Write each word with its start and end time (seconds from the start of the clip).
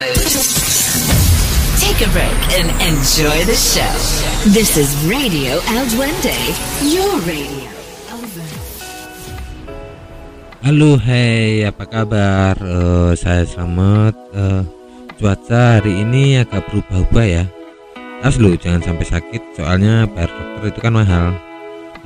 Take 0.00 2.00
a 2.00 2.08
break 2.16 2.40
and 2.56 2.72
enjoy 2.80 3.36
the 3.44 3.52
show. 3.52 3.84
This 4.48 4.80
is 4.80 4.88
Radio 5.04 5.60
El 5.76 5.84
Duende, 5.92 6.32
your 6.88 7.20
radio. 7.28 7.68
Halo, 10.64 10.96
hey, 11.04 11.68
apa 11.68 11.84
kabar? 11.84 12.56
Eh, 12.56 13.12
saya 13.12 13.44
selamat. 13.44 14.16
Eh, 14.32 14.64
cuaca 15.20 15.84
hari 15.84 16.00
ini 16.00 16.40
agak 16.40 16.64
berubah-ubah 16.72 17.26
ya. 17.28 17.44
Awas 18.24 18.40
lu, 18.40 18.56
jangan 18.56 18.80
sampai 18.80 19.04
sakit. 19.04 19.60
Soalnya 19.60 20.08
bayar 20.08 20.32
dokter 20.32 20.72
itu 20.72 20.80
kan 20.80 20.96
mahal. 20.96 21.36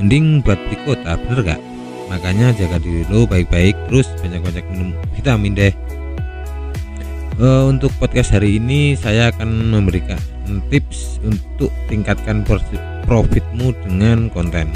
Mending 0.03 0.43
buat 0.43 0.59
beli 0.67 0.83
kota, 0.83 1.15
bener 1.15 1.47
gak? 1.47 1.63
Makanya 2.11 2.59
jaga 2.59 2.83
diri 2.83 3.07
lo 3.07 3.23
baik-baik, 3.23 3.79
terus 3.87 4.11
banyak-banyak 4.19 4.67
minum 4.75 4.99
vitamin 5.15 5.55
deh. 5.55 5.71
Eh, 7.35 7.64
untuk 7.66 7.91
podcast 7.98 8.30
hari 8.30 8.62
ini 8.62 8.95
saya 8.95 9.34
akan 9.34 9.75
memberikan 9.75 10.23
tips 10.70 11.19
untuk 11.19 11.66
tingkatkan 11.91 12.47
profitmu 13.10 13.74
dengan 13.83 14.30
konten. 14.30 14.70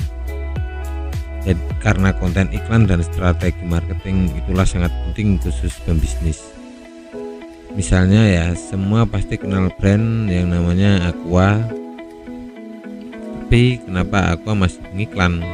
Jadi, 1.47 1.55
karena 1.79 2.11
konten 2.19 2.51
iklan 2.51 2.91
dan 2.91 3.07
strategi 3.07 3.63
marketing 3.63 4.35
itulah 4.35 4.67
sangat 4.67 4.91
penting 5.07 5.39
khusus 5.39 5.71
pembisnis. 5.87 6.51
Misalnya 7.79 8.27
ya, 8.27 8.47
semua 8.59 9.07
pasti 9.07 9.39
kenal 9.39 9.71
brand 9.79 10.27
yang 10.27 10.51
namanya 10.51 11.15
Aqua. 11.15 11.63
Tapi 13.47 13.87
kenapa 13.87 14.35
Aqua 14.35 14.59
masih 14.59 14.83
mengiklan? 14.91 15.47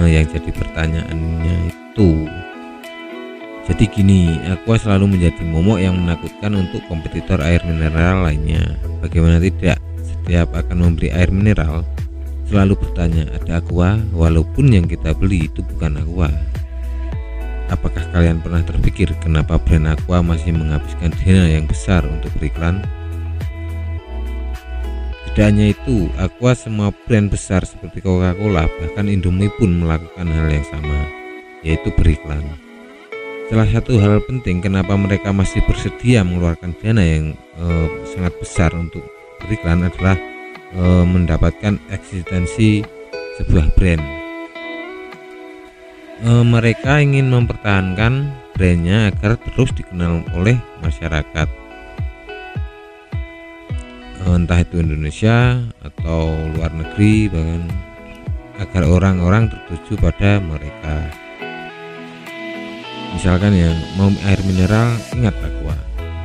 Nah, 0.00 0.08
yang 0.08 0.24
jadi 0.32 0.48
pertanyaannya 0.48 1.56
itu. 1.68 2.24
Jadi 3.70 3.84
gini, 3.86 4.34
Aqua 4.50 4.74
selalu 4.74 5.14
menjadi 5.14 5.46
momok 5.46 5.78
yang 5.78 5.94
menakutkan 5.94 6.58
untuk 6.58 6.82
kompetitor 6.90 7.38
air 7.38 7.62
mineral 7.62 8.26
lainnya. 8.26 8.74
Bagaimana 8.98 9.38
tidak? 9.38 9.78
Setiap 10.02 10.50
akan 10.58 10.90
membeli 10.90 11.14
air 11.14 11.30
mineral, 11.30 11.86
selalu 12.50 12.74
bertanya 12.82 13.30
ada 13.30 13.62
aqua 13.62 14.02
walaupun 14.10 14.74
yang 14.74 14.90
kita 14.90 15.14
beli 15.14 15.46
itu 15.46 15.62
bukan 15.62 16.02
aqua 16.02 16.26
apakah 17.70 18.02
kalian 18.10 18.42
pernah 18.42 18.58
terpikir 18.66 19.14
kenapa 19.22 19.54
brand 19.62 19.94
aqua 19.94 20.18
masih 20.18 20.50
menghabiskan 20.50 21.14
dana 21.22 21.46
yang 21.46 21.70
besar 21.70 22.02
untuk 22.02 22.34
beriklan 22.42 22.82
tidak 25.30 25.46
hanya 25.46 25.70
itu 25.70 26.10
aqua 26.18 26.58
semua 26.58 26.90
brand 27.06 27.30
besar 27.30 27.62
seperti 27.62 28.02
Coca-Cola 28.02 28.66
bahkan 28.82 29.06
Indomie 29.06 29.46
pun 29.54 29.70
melakukan 29.86 30.26
hal 30.26 30.50
yang 30.50 30.66
sama 30.66 31.06
yaitu 31.62 31.94
beriklan 31.94 32.42
salah 33.50 33.66
satu 33.66 33.98
hal 33.98 34.22
penting 34.30 34.62
kenapa 34.62 34.94
mereka 34.94 35.34
masih 35.34 35.58
bersedia 35.66 36.22
mengeluarkan 36.22 36.70
dana 36.78 37.02
yang 37.02 37.34
eh, 37.58 37.88
sangat 38.14 38.32
besar 38.38 38.70
untuk 38.78 39.02
beriklan 39.42 39.82
adalah 39.88 40.14
e, 40.74 40.82
mendapatkan 41.06 41.80
eksistensi 41.90 42.84
sebuah 43.40 43.66
brand. 43.74 44.02
E, 46.20 46.30
mereka 46.44 47.00
ingin 47.00 47.32
mempertahankan 47.32 48.30
brandnya 48.54 49.10
agar 49.10 49.40
terus 49.40 49.72
dikenal 49.74 50.22
oleh 50.36 50.56
masyarakat, 50.84 51.48
E, 54.20 54.36
entah 54.36 54.60
itu 54.60 54.84
Indonesia 54.84 55.64
atau 55.80 56.28
luar 56.52 56.68
negeri, 56.76 57.32
bahkan 57.32 57.64
agar 58.60 58.84
orang-orang 58.84 59.48
tertuju 59.48 59.96
pada 59.96 60.36
mereka. 60.44 61.08
Misalkan 63.10 63.52
yang 63.52 63.76
mau 63.98 64.08
air 64.24 64.40
mineral 64.46 64.94
ingat 65.12 65.34
Aqua, 65.42 65.76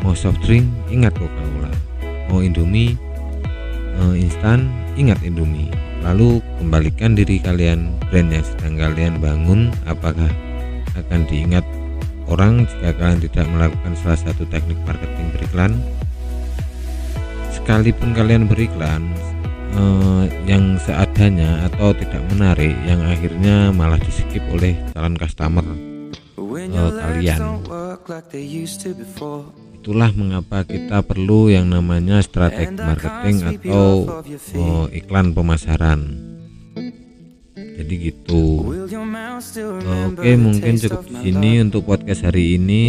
mau 0.06 0.14
soft 0.14 0.40
drink 0.46 0.70
ingat 0.94 1.18
Coca-Cola, 1.18 1.74
mau 2.30 2.40
Indomie 2.40 2.96
uh, 4.00 4.16
instan 4.16 4.70
ingat 5.00 5.20
Indomie. 5.24 5.72
Lalu 6.06 6.38
kembalikan 6.62 7.18
diri 7.18 7.42
kalian 7.42 7.98
brand 8.14 8.30
yang 8.30 8.46
sedang 8.46 8.78
kalian 8.78 9.14
bangun 9.18 9.74
apakah 9.90 10.30
akan 10.94 11.26
diingat 11.26 11.66
orang 12.30 12.70
jika 12.70 12.94
kalian 12.96 13.22
tidak 13.26 13.46
melakukan 13.50 13.94
salah 13.98 14.20
satu 14.22 14.46
teknik 14.48 14.78
marketing 14.86 15.28
beriklan? 15.34 15.72
Sekalipun 17.50 18.14
kalian 18.14 18.46
beriklan 18.46 19.10
uh, 19.74 20.30
yang 20.46 20.78
seadanya 20.78 21.66
atau 21.66 21.98
tidak 21.98 22.22
menarik 22.30 22.78
yang 22.86 23.02
akhirnya 23.02 23.74
malah 23.74 23.98
di 23.98 24.12
skip 24.14 24.46
oleh 24.54 24.78
calon 24.94 25.18
customer 25.18 25.95
uh, 26.76 26.92
kalian 26.94 27.40
Itulah 29.86 30.10
mengapa 30.18 30.66
kita 30.66 31.06
perlu 31.06 31.54
yang 31.54 31.70
namanya 31.70 32.18
strategi 32.26 32.74
marketing 32.74 33.36
atau 33.46 34.18
oh, 34.58 34.90
iklan 34.90 35.30
pemasaran. 35.30 36.02
Jadi 37.54 37.94
gitu. 38.10 38.72
Oke, 40.10 40.32
mungkin 40.42 40.74
cukup 40.82 41.06
di 41.06 41.16
sini 41.22 41.62
untuk 41.62 41.86
podcast 41.86 42.26
hari 42.26 42.58
ini. 42.58 42.86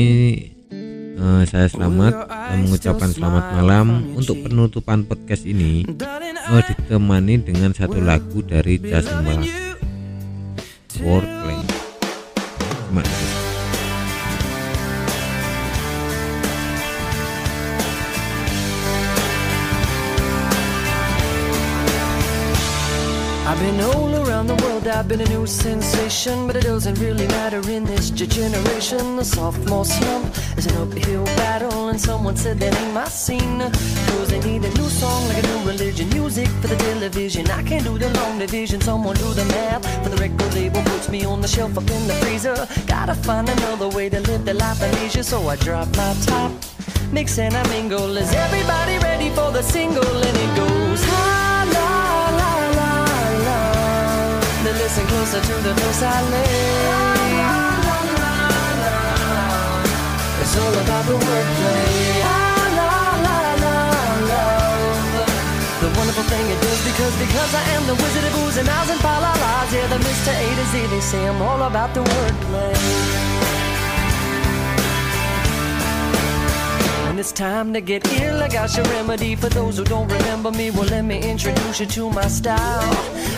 Eh, 1.16 1.42
saya 1.48 1.68
selamat 1.68 2.12
eh, 2.28 2.60
mengucapkan 2.64 3.08
selamat 3.08 3.44
malam 3.56 4.16
untuk 4.16 4.36
penutupan 4.40 5.04
podcast 5.04 5.44
ini. 5.44 5.84
eh, 6.60 6.62
ditemani 6.64 7.44
dengan 7.44 7.76
satu 7.76 8.00
lagu 8.00 8.40
dari 8.40 8.80
Jason 8.80 9.20
Mraz. 9.20 9.48
Wordplay. 11.00 11.60
Terima 12.88 13.02
kasih. 13.04 13.35
I've 23.56 23.62
been 23.62 23.80
all 23.80 24.14
around 24.14 24.48
the 24.48 24.54
world, 24.56 24.86
I've 24.86 25.08
been 25.08 25.22
a 25.22 25.28
new 25.30 25.46
sensation, 25.46 26.46
but 26.46 26.56
it 26.56 26.64
doesn't 26.64 26.96
really 26.96 27.26
matter 27.28 27.66
in 27.70 27.84
this 27.84 28.10
generation. 28.10 29.16
The 29.16 29.24
sophomore 29.24 29.86
slump 29.86 30.26
is 30.58 30.66
an 30.66 30.76
uphill 30.76 31.24
battle, 31.40 31.88
and 31.88 31.98
someone 31.98 32.36
said 32.36 32.60
that 32.60 32.78
ain't 32.78 32.92
my 32.92 33.08
scene. 33.08 33.60
Cause 33.60 34.28
they 34.28 34.40
need 34.40 34.62
a 34.62 34.68
new 34.74 34.90
song, 34.90 35.26
like 35.28 35.42
a 35.42 35.46
new 35.46 35.70
religion, 35.70 36.10
music 36.10 36.48
for 36.60 36.66
the 36.66 36.76
television. 36.76 37.50
I 37.50 37.62
can't 37.62 37.82
do 37.82 37.96
the 37.96 38.10
long 38.10 38.38
division, 38.38 38.82
someone 38.82 39.16
do 39.16 39.32
the 39.32 39.46
math. 39.46 39.82
For 40.04 40.10
the 40.10 40.18
record 40.18 40.52
label 40.52 40.82
puts 40.82 41.08
me 41.08 41.24
on 41.24 41.40
the 41.40 41.48
shelf 41.48 41.78
up 41.78 41.90
in 41.90 42.06
the 42.06 42.14
freezer. 42.20 42.68
Gotta 42.86 43.14
find 43.14 43.48
another 43.48 43.88
way 43.88 44.10
to 44.10 44.20
live 44.20 44.44
the 44.44 44.52
life 44.52 44.82
of 44.82 44.92
leisure, 45.00 45.22
so 45.22 45.48
I 45.48 45.56
drop 45.56 45.88
my 45.96 46.14
top. 46.26 46.52
Mix 47.10 47.38
and 47.38 47.56
I 47.56 47.66
mingle. 47.68 48.18
Is 48.18 48.30
everybody 48.34 48.98
ready 48.98 49.30
for 49.30 49.50
the 49.50 49.62
single? 49.62 50.04
And 50.04 50.36
it 50.36 50.56
goes, 50.58 50.85
Now 54.96 55.04
closer 55.08 55.40
to 55.42 55.54
the 55.60 55.74
notes 55.74 56.02
I 56.02 56.22
lay. 56.32 56.56
It's 60.40 60.56
all 60.56 60.72
about 60.72 61.04
the 61.04 61.16
wordplay. 61.20 61.84
The 65.80 65.90
wonderful 65.98 66.24
thing 66.24 66.46
it 66.48 66.60
does 66.62 66.80
because 66.88 67.14
because 67.18 67.54
I 67.54 67.62
am 67.76 67.86
the 67.86 67.94
wizard 67.94 68.24
of 68.24 68.32
oohs 68.40 68.56
and 68.58 68.68
ahs 68.68 68.88
and 68.88 69.00
fa 69.00 69.20
la 69.20 69.32
la's. 69.36 69.72
Yeah, 69.74 69.86
the 69.88 69.98
Mr. 69.98 70.32
A 70.32 70.48
to 70.56 70.64
Z. 70.72 70.86
They 70.86 71.00
say 71.00 71.28
I'm 71.28 71.42
all 71.42 71.62
about 71.62 71.92
the 71.92 72.00
wordplay. 72.00 73.35
When 77.16 77.20
it's 77.22 77.32
time 77.32 77.72
to 77.72 77.80
get 77.80 78.06
ill, 78.20 78.42
I 78.42 78.48
got 78.48 78.76
your 78.76 78.84
remedy 78.88 79.36
for 79.36 79.48
those 79.48 79.78
who 79.78 79.84
don't 79.84 80.06
remember 80.06 80.50
me. 80.50 80.70
Well, 80.70 80.84
let 80.84 81.02
me 81.02 81.18
introduce 81.18 81.80
you 81.80 81.86
to 81.86 82.10
my 82.10 82.28
style. 82.28 82.92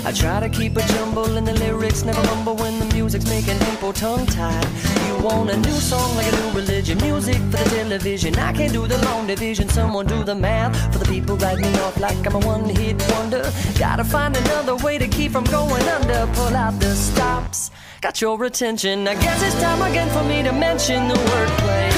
I 0.05 0.11
try 0.11 0.41
to 0.41 0.49
keep 0.49 0.77
a 0.77 0.81
jumble 0.89 1.37
in 1.37 1.45
the 1.45 1.53
lyrics, 1.53 2.03
never 2.03 2.21
mumble 2.25 2.57
when 2.57 2.81
the 2.81 2.93
music's 2.93 3.27
making 3.27 3.57
people 3.61 3.93
tongue 3.93 4.27
tied. 4.27 4.67
You 5.07 5.23
want 5.23 5.51
a 5.51 5.57
new 5.59 5.79
song 5.79 6.17
like 6.17 6.27
a 6.27 6.37
new 6.41 6.51
religion, 6.59 6.99
music 6.99 7.37
for 7.37 7.63
the 7.63 7.71
television. 7.77 8.35
I 8.35 8.53
can't 8.53 8.73
do 8.73 8.89
the 8.89 8.99
long 9.05 9.29
division, 9.29 9.69
someone 9.69 10.07
do 10.07 10.25
the 10.25 10.35
math 10.35 10.75
for 10.93 10.99
the 10.99 11.05
people 11.05 11.37
write 11.37 11.59
me 11.59 11.73
off 11.79 12.01
like 12.01 12.27
I'm 12.27 12.35
a 12.35 12.41
one 12.41 12.65
hit 12.65 13.01
wonder. 13.13 13.49
Gotta 13.79 14.03
find 14.03 14.37
another 14.37 14.75
way 14.75 14.99
to 14.99 15.07
keep 15.07 15.31
from 15.31 15.45
going 15.45 15.89
under. 15.89 16.27
Pull 16.35 16.57
out 16.57 16.81
the 16.81 16.97
stops, 16.97 17.71
got 18.01 18.21
your 18.21 18.43
attention. 18.43 19.07
I 19.07 19.15
guess 19.15 19.41
it's 19.41 19.55
time 19.63 19.83
again 19.83 20.09
for 20.11 20.25
me 20.25 20.43
to 20.43 20.53
mention 20.53 21.07
the 21.07 21.15
wordplay. 21.15 21.98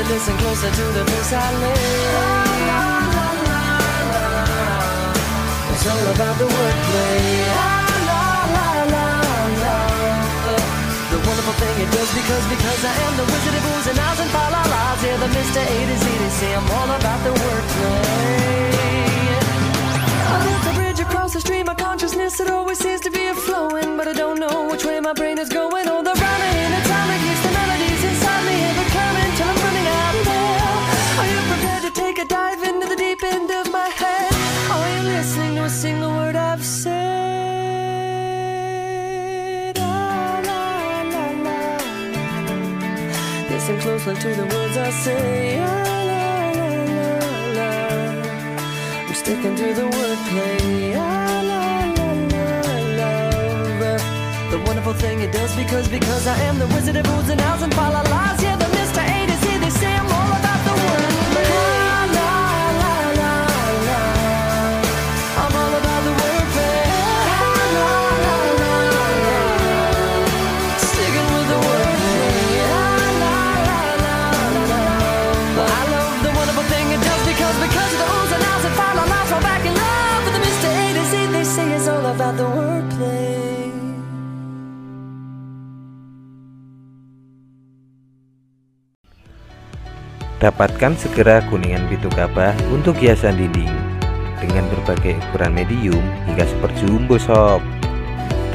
But 0.00 0.08
listen 0.08 0.36
closer 0.38 0.70
to 0.70 0.84
the 0.96 1.04
verse 1.04 1.32
I 1.34 1.48
lay. 1.60 1.76
It's 5.72 5.86
all 5.92 6.06
about 6.16 6.36
the 6.40 6.48
wordplay. 6.48 7.20
La, 7.60 7.84
la, 8.08 8.24
la, 8.56 8.68
la, 8.94 9.06
la. 9.60 9.76
The 11.12 11.20
wonderful 11.20 11.52
thing 11.60 11.76
it 11.84 11.90
does 11.92 12.10
because 12.16 12.44
because 12.48 12.80
I 12.82 12.94
am 12.96 13.12
the 13.20 13.26
wizard 13.28 13.54
of 13.60 13.64
oohs 13.68 13.86
and 13.92 13.98
ahs 14.08 14.20
and 14.24 14.30
fa 14.32 14.44
la 14.56 14.62
la's. 14.72 15.04
Yeah, 15.04 15.18
the 15.20 15.28
Mr. 15.36 15.60
A 15.60 15.78
to 15.90 15.96
Z 16.02 16.04
to 16.24 16.30
say 16.30 16.54
I'm 16.54 16.70
all 16.78 16.90
about 16.96 17.20
the 17.26 17.32
wordplay. 17.36 18.72
Oh, 20.32 20.40
there's 20.46 20.66
a 20.72 20.74
bridge 20.80 21.00
across 21.00 21.34
the 21.34 21.42
stream 21.42 21.68
of 21.68 21.76
consciousness 21.76 22.38
that 22.38 22.48
always 22.48 22.78
seems 22.78 23.02
to 23.02 23.10
be 23.10 23.26
a 23.26 23.34
flowing, 23.34 23.98
but 23.98 24.08
I 24.08 24.14
don't 24.14 24.38
know 24.40 24.66
which 24.70 24.82
way 24.86 24.98
my 25.00 25.12
brain 25.12 25.38
is 25.38 25.50
going. 25.50 25.99
Listen 44.10 44.34
to 44.34 44.42
the 44.42 44.56
words 44.56 44.76
I 44.76 44.90
say. 44.90 45.60
La, 45.60 46.02
la, 46.10 46.50
la, 46.58 46.70
la, 47.56 47.70
la. 48.18 49.06
I'm 49.06 49.14
sticking 49.14 49.54
to 49.54 49.72
the 49.72 49.82
wordplay. 49.82 50.94
La, 50.96 51.40
la, 51.50 51.62
la, 51.96 52.10
la, 52.32 52.50
love. 52.98 54.50
The 54.50 54.58
wonderful 54.66 54.94
thing 54.94 55.20
it 55.20 55.30
does 55.30 55.54
because 55.54 55.86
because 55.86 56.26
I 56.26 56.36
am 56.48 56.58
the 56.58 56.66
wizard 56.74 56.96
of 56.96 57.04
oohs 57.06 57.30
and 57.30 57.40
outs 57.40 57.62
and 57.62 57.72
fa 57.72 57.82
la 57.82 58.02
la's. 58.02 58.42
Yeah, 58.42 58.59
Dapatkan 90.40 90.96
segera 90.96 91.44
kuningan 91.52 91.84
pintu 91.92 92.08
gabah 92.16 92.56
untuk 92.72 92.96
hiasan 92.96 93.36
dinding 93.36 93.68
dengan 94.40 94.64
berbagai 94.72 95.20
ukuran 95.28 95.52
medium 95.52 96.00
hingga 96.24 96.48
super 96.48 96.72
jumbo 96.80 97.20
shop. 97.20 97.60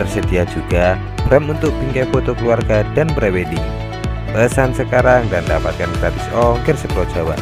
Tersedia 0.02 0.50
juga 0.50 0.98
frame 1.30 1.54
untuk 1.54 1.70
bingkai 1.78 2.10
foto 2.10 2.34
keluarga 2.34 2.82
dan 2.98 3.06
prewedding. 3.14 3.62
Pesan 4.34 4.74
sekarang 4.74 5.30
dan 5.30 5.46
dapatkan 5.46 5.86
gratis 6.02 6.26
ongkir 6.34 6.74
sepro 6.74 7.06
Jawa. 7.14 7.38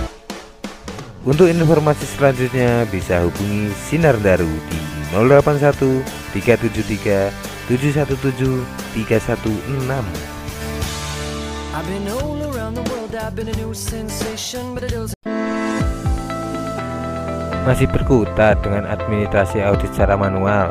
Untuk 1.23 1.47
informasi 1.47 2.03
selanjutnya 2.03 2.83
bisa 2.91 3.23
hubungi 3.23 3.71
Sinar 3.71 4.19
Daru 4.19 4.51
di 4.67 4.79
081 5.15 6.03
373 6.35 7.31
717 7.71 8.59
316. 8.91 10.32
I've 11.73 11.89
been 11.89 12.05
all 12.05 12.37
around 12.53 12.77
the 12.77 12.85
world, 12.93 13.17
I've 13.17 13.33
been 13.33 13.49
a 13.49 13.57
new 13.57 13.73
sensation, 13.73 14.77
but 14.77 14.85
it 14.85 14.93
doesn't. 14.93 15.17
Masih 17.65 17.89
berkutat 17.89 18.61
dengan 18.61 18.85
administrasi 18.85 19.57
audit 19.65 19.89
secara 19.97 20.13
manual? 20.13 20.69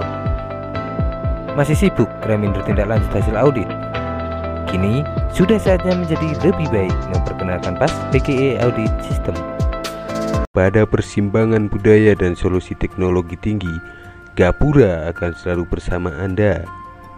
Masih 1.59 1.75
sibuk 1.75 2.07
reminder 2.31 2.63
tindak 2.63 2.87
lanjut 2.87 3.11
hasil 3.19 3.35
audit? 3.35 3.67
Kini 4.71 5.03
sudah 5.35 5.59
saatnya 5.59 5.99
menjadi 5.99 6.39
lebih 6.47 6.71
baik 6.71 6.95
memperkenalkan 7.11 7.75
PAS 7.83 7.91
PKE 8.15 8.63
Audit 8.63 8.95
System. 9.03 9.35
Pada 10.55 10.87
persimpangan 10.87 11.67
budaya 11.67 12.15
dan 12.15 12.39
solusi 12.39 12.79
teknologi 12.79 13.35
tinggi, 13.43 13.75
Gapura 14.39 15.11
akan 15.11 15.35
selalu 15.35 15.67
bersama 15.67 16.15
Anda. 16.15 16.63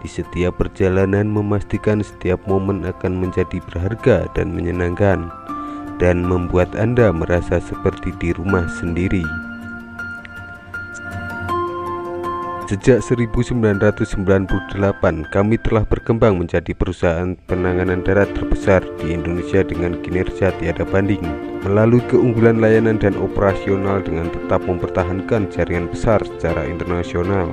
Di 0.05 0.21
setiap 0.21 0.61
perjalanan 0.61 1.25
memastikan 1.25 1.97
setiap 1.97 2.37
momen 2.45 2.85
akan 2.85 3.25
menjadi 3.25 3.57
berharga 3.57 4.29
dan 4.37 4.53
menyenangkan 4.53 5.33
dan 5.97 6.21
membuat 6.21 6.77
Anda 6.77 7.09
merasa 7.09 7.57
seperti 7.57 8.13
di 8.21 8.29
rumah 8.37 8.69
sendiri. 8.77 9.25
Sejak 12.69 13.01
1998, 13.01 15.25
kami 15.33 15.57
telah 15.65 15.81
berkembang 15.89 16.37
menjadi 16.37 16.77
perusahaan 16.77 17.33
penanganan 17.49 18.05
darat 18.05 18.29
terbesar 18.37 18.85
di 19.01 19.17
Indonesia 19.17 19.65
dengan 19.65 19.97
kinerja 20.05 20.53
tiada 20.61 20.85
banding. 20.85 21.25
Melalui 21.65 22.05
keunggulan 22.05 22.61
layanan 22.61 23.01
dan 23.01 23.17
operasional 23.17 24.05
dengan 24.05 24.29
tetap 24.29 24.61
mempertahankan 24.69 25.49
jaringan 25.49 25.89
besar 25.89 26.21
secara 26.21 26.69
internasional. 26.69 27.49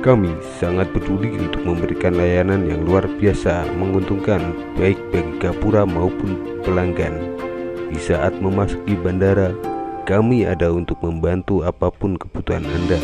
Kami 0.00 0.32
sangat 0.56 0.88
peduli 0.96 1.36
untuk 1.36 1.60
memberikan 1.60 2.16
layanan 2.16 2.64
yang 2.64 2.88
luar 2.88 3.04
biasa 3.20 3.68
menguntungkan 3.76 4.40
baik 4.80 4.96
bagi 5.12 5.36
Gapura 5.36 5.84
maupun 5.84 6.40
pelanggan. 6.64 7.20
Di 7.92 8.00
saat 8.00 8.32
memasuki 8.40 8.96
bandara, 8.96 9.52
kami 10.08 10.48
ada 10.48 10.72
untuk 10.72 10.96
membantu 11.04 11.68
apa 11.68 11.92
pun 11.92 12.16
kebutuhan 12.16 12.64
Anda 12.64 12.96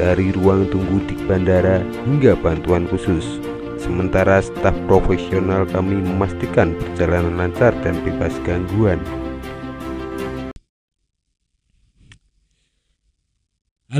dari 0.00 0.32
ruang 0.32 0.72
tunggu 0.72 1.04
di 1.04 1.16
bandara 1.28 1.84
hingga 2.08 2.40
bantuan 2.40 2.88
khusus. 2.88 3.36
Sementara 3.76 4.40
staf 4.40 4.72
profesional 4.88 5.68
kami 5.68 6.00
memastikan 6.00 6.72
perjalanan 6.72 7.36
lancar 7.36 7.76
dan 7.84 8.00
bebas 8.00 8.32
gangguan. 8.48 8.96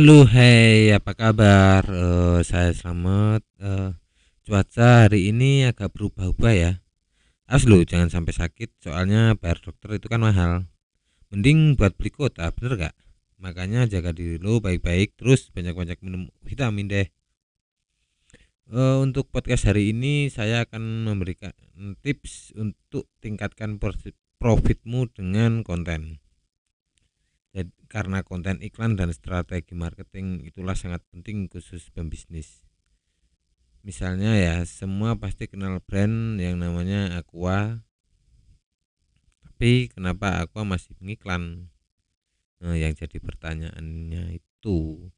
Halo, 0.02 0.26
hai, 0.26 0.90
apa 0.90 1.14
kabar? 1.14 1.86
Eh, 1.86 2.42
saya 2.42 2.74
selamat. 2.74 3.46
Eh, 3.62 3.94
cuaca 4.42 5.06
hari 5.06 5.30
ini 5.30 5.62
agak 5.62 5.94
berubah-ubah 5.94 6.50
ya. 6.58 6.82
Awas 7.46 7.62
jangan 7.86 8.10
sampai 8.10 8.34
sakit. 8.34 8.82
Soalnya 8.82 9.38
bayar 9.38 9.62
dokter 9.62 10.02
itu 10.02 10.10
kan 10.10 10.26
mahal. 10.26 10.66
Mending 11.30 11.78
buat 11.78 11.94
beli 11.94 12.10
kota, 12.10 12.50
bener 12.50 12.90
gak? 12.90 12.94
makanya 13.38 13.86
jaga 13.86 14.10
diri 14.10 14.42
lo 14.42 14.58
baik-baik 14.58 15.14
terus 15.14 15.54
banyak-banyak 15.54 16.02
minum 16.02 16.34
vitamin 16.42 16.90
deh 16.90 17.06
Eh, 18.72 18.98
untuk 18.98 19.30
podcast 19.30 19.70
hari 19.70 19.94
ini 19.94 20.26
saya 20.34 20.66
akan 20.66 21.06
memberikan 21.06 21.54
tips 22.02 22.50
untuk 22.58 23.06
tingkatkan 23.22 23.78
profitmu 24.42 25.14
dengan 25.14 25.62
konten 25.62 26.18
Jadi, 27.52 27.68
karena 27.88 28.24
konten 28.24 28.64
iklan 28.64 28.96
dan 28.96 29.12
strategi 29.12 29.76
marketing 29.76 30.40
itulah 30.48 30.72
sangat 30.72 31.04
penting 31.12 31.52
khusus 31.52 31.92
pembisnis 31.92 32.64
misalnya 33.82 34.32
ya 34.38 34.56
semua 34.64 35.18
pasti 35.18 35.50
kenal 35.50 35.82
brand 35.84 36.38
yang 36.40 36.56
namanya 36.56 37.18
Aqua 37.18 37.84
tapi 39.44 39.92
kenapa 39.92 40.40
Aqua 40.48 40.64
masih 40.64 40.96
mengiklan 41.02 41.72
Nah, 42.62 42.78
yang 42.78 42.94
jadi 42.94 43.18
pertanyaannya 43.18 44.38
itu 44.38 45.10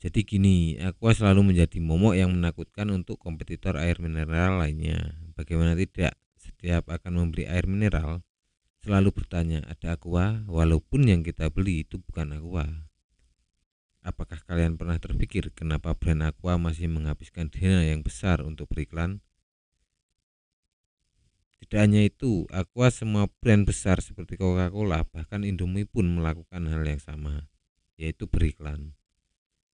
jadi 0.00 0.24
gini, 0.24 0.80
Aqua 0.80 1.12
selalu 1.12 1.52
menjadi 1.52 1.76
momok 1.76 2.16
yang 2.16 2.32
menakutkan 2.32 2.88
untuk 2.88 3.20
kompetitor 3.20 3.76
air 3.76 4.00
mineral 4.00 4.56
lainnya. 4.56 5.12
Bagaimana 5.36 5.76
tidak? 5.76 6.16
Setiap 6.40 6.88
akan 6.88 7.20
membeli 7.20 7.44
air 7.44 7.68
mineral 7.68 8.24
selalu 8.80 9.12
bertanya, 9.12 9.60
ada 9.68 9.96
Aqua 9.96 10.44
walaupun 10.48 11.04
yang 11.08 11.20
kita 11.20 11.52
beli 11.52 11.84
itu 11.84 12.00
bukan 12.00 12.36
Aqua. 12.36 12.66
Apakah 14.00 14.40
kalian 14.48 14.80
pernah 14.80 14.96
terpikir 14.96 15.52
kenapa 15.52 15.92
brand 15.92 16.24
Aqua 16.24 16.56
masih 16.56 16.88
menghabiskan 16.88 17.52
dana 17.52 17.84
yang 17.84 18.00
besar 18.00 18.40
untuk 18.40 18.72
beriklan? 18.72 19.20
Tidak 21.60 21.76
hanya 21.76 22.00
itu, 22.00 22.48
Aqua 22.48 22.88
semua 22.88 23.28
brand 23.44 23.68
besar 23.68 24.00
seperti 24.00 24.40
Coca-Cola 24.40 25.04
bahkan 25.12 25.44
Indomie 25.44 25.84
pun 25.84 26.08
melakukan 26.08 26.64
hal 26.64 26.80
yang 26.80 26.96
sama, 26.96 27.52
yaitu 28.00 28.24
beriklan. 28.24 28.96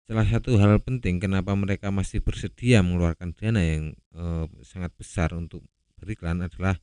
Salah 0.08 0.24
satu 0.24 0.56
hal 0.60 0.80
penting 0.80 1.20
kenapa 1.20 1.52
mereka 1.56 1.92
masih 1.92 2.24
bersedia 2.24 2.80
mengeluarkan 2.80 3.36
dana 3.36 3.60
yang 3.60 3.96
eh, 4.16 4.46
sangat 4.64 4.96
besar 4.96 5.36
untuk 5.36 5.68
beriklan 6.00 6.44
adalah 6.44 6.80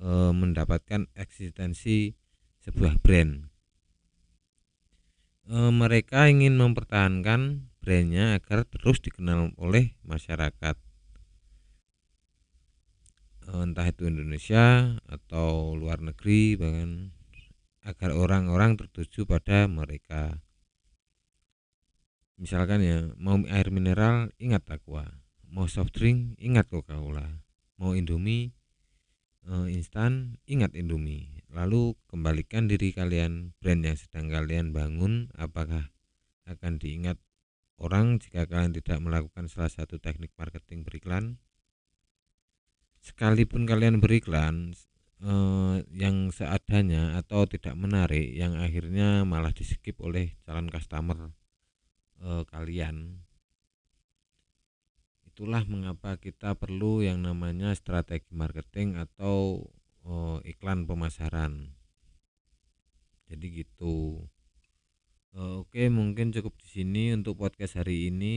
eh, 0.00 0.32
mendapatkan 0.32 1.10
eksistensi 1.12 2.16
sebuah 2.62 3.02
brand. 3.02 3.52
Eh, 5.50 5.72
mereka 5.74 6.30
ingin 6.30 6.54
mempertahankan 6.54 7.68
brandnya 7.82 8.38
agar 8.38 8.62
terus 8.62 9.02
dikenal 9.02 9.52
oleh 9.58 9.98
masyarakat. 10.06 10.76
Eh, 13.50 13.60
entah 13.66 13.86
itu 13.90 14.06
Indonesia 14.06 14.96
atau 15.10 15.74
luar 15.74 15.98
negeri 15.98 16.54
bahkan 16.54 17.10
agar 17.82 18.14
orang-orang 18.14 18.78
tertuju 18.78 19.26
pada 19.26 19.66
mereka. 19.66 20.38
Misalkan 22.38 22.80
ya 22.80 23.10
mau 23.18 23.42
air 23.50 23.68
mineral 23.74 24.30
ingat 24.38 24.62
aqua. 24.70 25.10
Mau 25.50 25.66
soft 25.66 25.98
drink 25.98 26.38
ingat 26.38 26.70
coca-cola. 26.70 27.42
Mau 27.76 27.98
indomie 27.98 28.54
eh, 29.48 29.66
instan 29.72 30.38
ingat 30.46 30.74
indomie. 30.76 31.42
Lalu 31.52 31.98
kembalikan 32.08 32.66
diri 32.70 32.96
kalian 32.96 33.52
brand 33.60 33.82
yang 33.84 33.98
sedang 33.98 34.32
kalian 34.32 34.72
bangun 34.72 35.28
apakah 35.36 35.92
akan 36.48 36.80
diingat 36.80 37.20
orang 37.76 38.16
jika 38.22 38.48
kalian 38.48 38.72
tidak 38.72 38.98
melakukan 39.02 39.46
salah 39.52 39.68
satu 39.68 40.00
teknik 40.00 40.32
marketing 40.38 40.86
beriklan? 40.86 41.42
Sekalipun 43.02 43.66
kalian 43.66 43.98
beriklan 43.98 44.72
eh, 45.20 45.76
yang 45.90 46.30
seadanya 46.30 47.18
atau 47.18 47.44
tidak 47.50 47.74
menarik 47.74 48.30
yang 48.32 48.56
akhirnya 48.58 49.26
malah 49.26 49.50
di 49.50 49.66
skip 49.66 49.98
oleh 49.98 50.38
calon 50.46 50.70
customer 50.70 51.34
eh, 52.22 52.42
kalian 52.46 53.26
itulah 55.32 55.64
mengapa 55.64 56.20
kita 56.20 56.52
perlu 56.60 57.00
yang 57.00 57.24
namanya 57.24 57.72
strategi 57.72 58.28
marketing 58.36 59.00
atau 59.00 59.64
oh, 60.04 60.44
iklan 60.44 60.84
pemasaran. 60.84 61.72
Jadi 63.32 63.64
gitu. 63.64 64.28
Oh, 65.32 65.64
oke 65.64 65.88
mungkin 65.88 66.36
cukup 66.36 66.52
di 66.60 66.68
sini 66.68 67.16
untuk 67.16 67.40
podcast 67.40 67.80
hari 67.80 68.12
ini. 68.12 68.36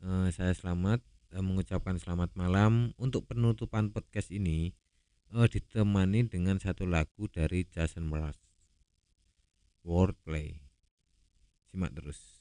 Eh, 0.00 0.28
saya 0.32 0.56
selamat 0.56 1.04
eh, 1.36 1.44
mengucapkan 1.44 2.00
selamat 2.00 2.32
malam. 2.40 2.96
Untuk 2.96 3.28
penutupan 3.28 3.92
podcast 3.92 4.32
ini 4.32 4.72
eh, 5.36 5.44
ditemani 5.44 6.32
dengan 6.32 6.56
satu 6.56 6.88
lagu 6.88 7.28
dari 7.28 7.68
Jason 7.68 8.08
Mraz 8.08 8.40
Wordplay. 9.84 10.56
Simak 11.68 11.92
terus 11.92 12.35